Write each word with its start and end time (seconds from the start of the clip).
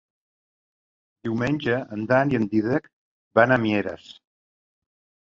Diumenge 1.27 1.77
en 1.97 2.03
Dan 2.13 2.35
i 2.35 2.41
en 2.41 2.51
Dídac 2.57 2.91
van 3.41 3.57
a 3.57 3.63
Mieres. 3.69 4.13